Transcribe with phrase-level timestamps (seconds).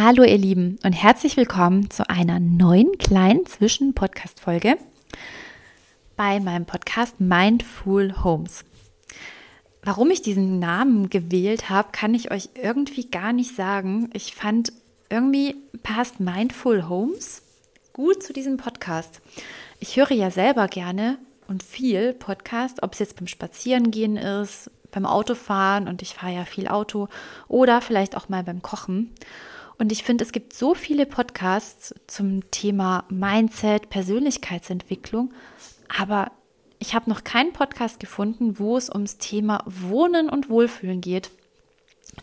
[0.00, 4.76] Hallo ihr Lieben und herzlich willkommen zu einer neuen kleinen Zwischen-Podcast-Folge
[6.16, 8.64] bei meinem Podcast Mindful Homes.
[9.82, 14.08] Warum ich diesen Namen gewählt habe, kann ich euch irgendwie gar nicht sagen.
[14.12, 14.72] Ich fand,
[15.10, 17.42] irgendwie passt Mindful Homes
[17.92, 19.20] gut zu diesem Podcast.
[19.80, 21.18] Ich höre ja selber gerne
[21.48, 26.44] und viel Podcast, ob es jetzt beim Spazierengehen ist, beim Autofahren und ich fahre ja
[26.44, 27.08] viel Auto
[27.48, 29.12] oder vielleicht auch mal beim Kochen.
[29.78, 35.32] Und ich finde, es gibt so viele Podcasts zum Thema Mindset, Persönlichkeitsentwicklung,
[35.96, 36.32] aber
[36.80, 41.30] ich habe noch keinen Podcast gefunden, wo es ums Thema Wohnen und Wohlfühlen geht.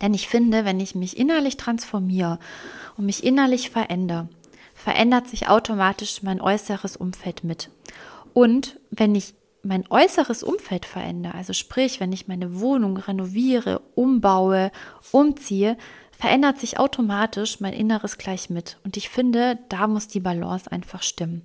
[0.00, 2.38] Denn ich finde, wenn ich mich innerlich transformiere
[2.96, 4.28] und mich innerlich verändere,
[4.74, 7.68] verändert sich automatisch mein äußeres Umfeld mit.
[8.32, 14.72] Und wenn ich mein äußeres Umfeld verändere, also sprich, wenn ich meine Wohnung renoviere, umbaue,
[15.12, 15.76] umziehe,
[16.18, 18.78] verändert sich automatisch mein Inneres gleich mit.
[18.84, 21.42] Und ich finde, da muss die Balance einfach stimmen.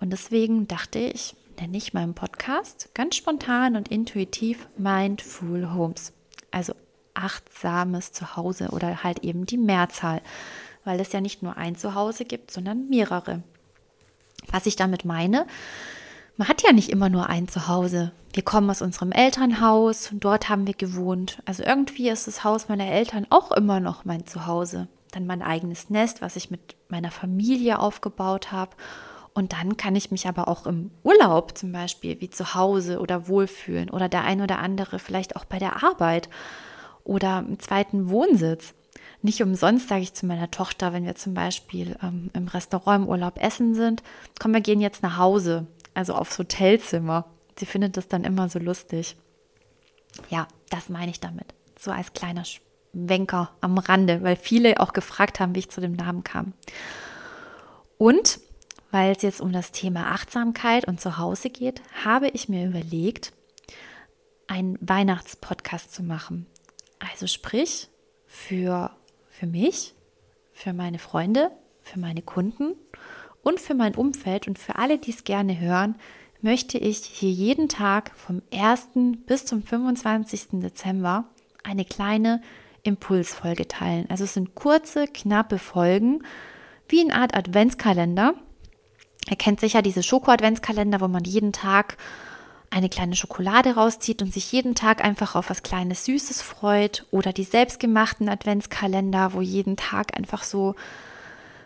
[0.00, 6.12] Und deswegen dachte ich, nenne ich meinen Podcast ganz spontan und intuitiv Mindful Homes.
[6.50, 6.74] Also
[7.14, 10.22] achtsames Zuhause oder halt eben die Mehrzahl,
[10.84, 13.42] weil es ja nicht nur ein Zuhause gibt, sondern mehrere.
[14.50, 15.46] Was ich damit meine,
[16.38, 18.12] man hat ja nicht immer nur ein Zuhause.
[18.32, 21.42] Wir kommen aus unserem Elternhaus, dort haben wir gewohnt.
[21.44, 24.86] Also irgendwie ist das Haus meiner Eltern auch immer noch mein Zuhause.
[25.10, 28.76] Dann mein eigenes Nest, was ich mit meiner Familie aufgebaut habe.
[29.34, 33.26] Und dann kann ich mich aber auch im Urlaub zum Beispiel wie zu Hause oder
[33.26, 36.28] wohlfühlen oder der ein oder andere vielleicht auch bei der Arbeit
[37.02, 38.74] oder im zweiten Wohnsitz.
[39.22, 43.08] Nicht umsonst sage ich zu meiner Tochter, wenn wir zum Beispiel ähm, im Restaurant im
[43.08, 44.04] Urlaub essen sind,
[44.38, 45.66] komm, wir gehen jetzt nach Hause
[45.98, 47.24] also aufs Hotelzimmer.
[47.58, 49.16] Sie findet das dann immer so lustig.
[50.30, 51.54] Ja, das meine ich damit.
[51.76, 55.94] So als kleiner Schwenker am Rande, weil viele auch gefragt haben, wie ich zu dem
[55.94, 56.52] Namen kam.
[57.98, 58.38] Und
[58.92, 63.32] weil es jetzt um das Thema Achtsamkeit und Zuhause geht, habe ich mir überlegt,
[64.46, 66.46] einen Weihnachtspodcast zu machen.
[67.00, 67.88] Also sprich,
[68.24, 68.92] für,
[69.28, 69.94] für mich,
[70.52, 71.50] für meine Freunde,
[71.82, 72.76] für meine Kunden
[73.42, 75.96] und für mein Umfeld und für alle, die es gerne hören,
[76.40, 78.88] möchte ich hier jeden Tag vom 1.
[79.26, 80.60] bis zum 25.
[80.60, 81.24] Dezember
[81.64, 82.40] eine kleine
[82.82, 84.06] Impulsfolge teilen.
[84.08, 86.22] Also es sind kurze, knappe Folgen,
[86.88, 88.34] wie eine Art Adventskalender.
[89.28, 91.96] Ihr kennt sicher diese Schoko-Adventskalender, wo man jeden Tag
[92.70, 97.06] eine kleine Schokolade rauszieht und sich jeden Tag einfach auf was Kleines Süßes freut.
[97.10, 100.74] Oder die selbstgemachten Adventskalender, wo jeden Tag einfach so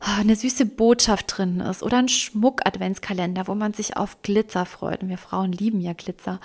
[0.00, 5.02] eine süße Botschaft drin ist oder ein Schmuck-Adventskalender, wo man sich auf Glitzer freut.
[5.02, 6.40] Und wir Frauen lieben ja Glitzer.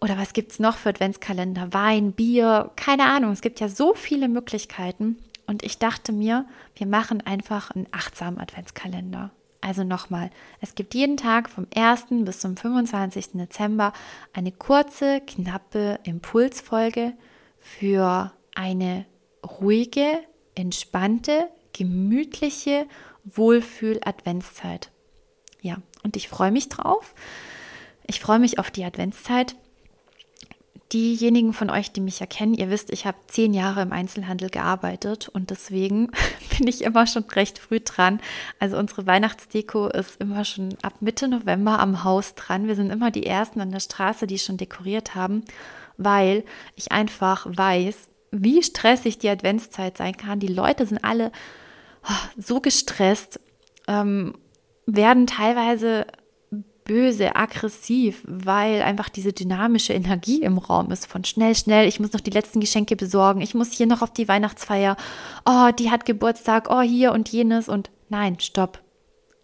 [0.00, 1.72] Oder was gibt es noch für Adventskalender?
[1.72, 3.32] Wein, Bier, keine Ahnung.
[3.32, 5.18] Es gibt ja so viele Möglichkeiten.
[5.46, 6.46] Und ich dachte mir,
[6.76, 9.30] wir machen einfach einen achtsamen Adventskalender.
[9.60, 12.06] Also nochmal, es gibt jeden Tag vom 1.
[12.24, 13.32] bis zum 25.
[13.34, 13.92] Dezember
[14.32, 17.12] eine kurze, knappe Impulsfolge
[17.58, 19.06] für eine
[19.60, 20.18] ruhige,
[20.56, 22.86] entspannte, gemütliche
[23.24, 24.90] Wohlfühl-Adventszeit.
[25.60, 27.14] Ja, und ich freue mich drauf.
[28.06, 29.54] Ich freue mich auf die Adventszeit.
[30.92, 34.50] Diejenigen von euch, die mich ja kennen, ihr wisst, ich habe zehn Jahre im Einzelhandel
[34.50, 36.10] gearbeitet und deswegen
[36.58, 38.20] bin ich immer schon recht früh dran.
[38.58, 42.66] Also unsere Weihnachtsdeko ist immer schon ab Mitte November am Haus dran.
[42.66, 45.44] Wir sind immer die Ersten an der Straße, die schon dekoriert haben,
[45.96, 46.44] weil
[46.76, 50.40] ich einfach weiß, wie stressig die Adventszeit sein kann.
[50.40, 51.30] Die Leute sind alle
[52.36, 53.38] so gestresst,
[53.86, 54.34] ähm,
[54.86, 56.06] werden teilweise
[56.84, 62.12] böse, aggressiv, weil einfach diese dynamische Energie im Raum ist von schnell, schnell, ich muss
[62.12, 64.96] noch die letzten Geschenke besorgen, ich muss hier noch auf die Weihnachtsfeier,
[65.46, 68.82] oh, die hat Geburtstag, oh, hier und jenes und nein, stopp,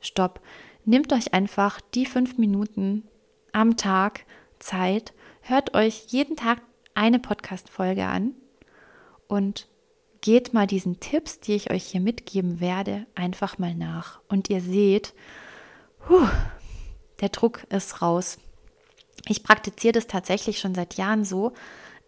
[0.01, 0.41] stopp.
[0.85, 3.05] Nehmt euch einfach die fünf Minuten
[3.53, 4.25] am Tag
[4.59, 5.13] Zeit,
[5.43, 6.61] hört euch jeden Tag
[6.95, 8.35] eine Podcast-Folge an
[9.29, 9.69] und
[10.21, 14.21] geht mal diesen Tipps, die ich euch hier mitgeben werde, einfach mal nach.
[14.29, 15.15] Und ihr seht,
[16.07, 16.27] puh,
[17.21, 18.39] der Druck ist raus.
[19.29, 21.53] Ich praktiziere das tatsächlich schon seit Jahren so.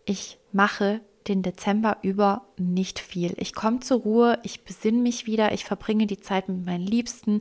[0.04, 3.34] Ich mache den Dezember über nicht viel.
[3.36, 7.40] Ich komme zur Ruhe, ich besinne mich wieder, ich verbringe die Zeit mit meinen Liebsten.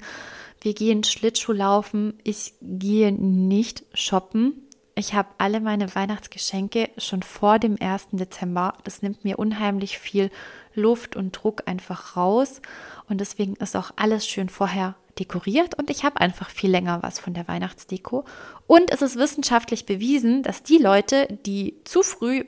[0.62, 2.20] Wir gehen Schlittschuh laufen.
[2.24, 4.68] Ich gehe nicht shoppen.
[5.00, 8.08] Ich habe alle meine Weihnachtsgeschenke schon vor dem 1.
[8.12, 8.74] Dezember.
[8.84, 10.30] Das nimmt mir unheimlich viel
[10.76, 12.62] Luft und Druck einfach raus.
[13.08, 17.18] Und deswegen ist auch alles schön vorher dekoriert und ich habe einfach viel länger was
[17.18, 18.26] von der Weihnachtsdeko.
[18.68, 22.44] Und es ist wissenschaftlich bewiesen, dass die Leute, die zu früh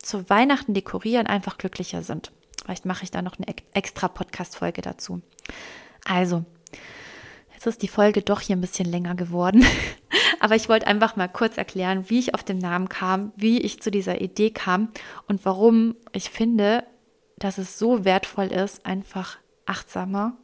[0.00, 2.30] zu Weihnachten dekorieren, einfach glücklicher sind.
[2.62, 5.20] Vielleicht mache ich da noch eine extra Podcast-Folge dazu.
[6.04, 6.44] Also,
[7.54, 9.66] jetzt ist die Folge doch hier ein bisschen länger geworden.
[10.40, 13.80] Aber ich wollte einfach mal kurz erklären, wie ich auf den Namen kam, wie ich
[13.80, 14.88] zu dieser Idee kam
[15.26, 16.84] und warum ich finde,
[17.38, 20.36] dass es so wertvoll ist, einfach achtsamer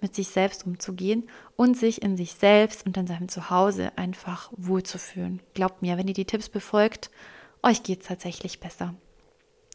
[0.00, 5.40] mit sich selbst umzugehen und sich in sich selbst und in seinem Zuhause einfach wohlzufühlen.
[5.54, 7.10] Glaubt mir, wenn ihr die Tipps befolgt,
[7.62, 8.94] euch geht es tatsächlich besser.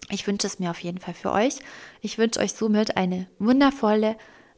[0.10, 1.60] Ich wünsche es mir auf jeden Fall für euch.
[2.02, 4.18] Ich wünsche euch somit eine wundervolle,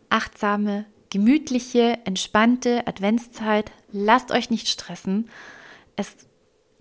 [0.09, 0.85] achtsame,
[1.17, 3.71] gemütliche, entspannte Adventszeit.
[3.91, 5.29] Lasst euch nicht stressen.
[5.95, 6.15] Es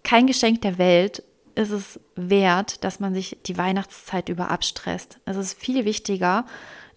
[0.03, 1.23] kein Geschenk der Welt
[1.55, 5.21] ist es wert, dass man sich die Weihnachtszeit über abstresst.
[5.25, 6.45] Es ist viel wichtiger,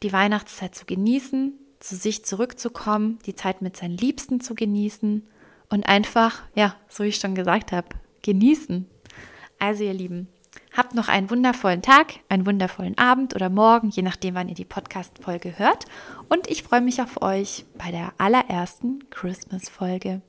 [0.04, 5.26] die Weihnachtszeit zu genießen, zu sich zurückzukommen, die Zeit mit seinen Liebsten zu genießen
[5.70, 7.88] und einfach, ja, so wie ich schon gesagt habe,
[8.22, 8.86] genießen.
[9.60, 10.28] Also ihr Lieben,
[10.76, 14.66] habt noch einen wundervollen Tag, einen wundervollen Abend oder Morgen, je nachdem, wann ihr die
[14.66, 15.86] Podcast-Folge hört.
[16.30, 20.22] Und ich freue mich auf euch bei der allerersten Christmas-Folge.